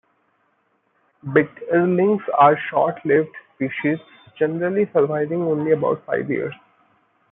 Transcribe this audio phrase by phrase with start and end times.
[1.31, 3.99] Bitterlings are short-lived species,
[4.35, 6.55] generally surviving only about five years.